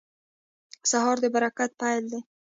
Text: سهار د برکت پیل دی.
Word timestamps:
سهار 0.89 1.17
د 1.23 1.25
برکت 1.35 1.71
پیل 1.81 2.03
دی. 2.11 2.19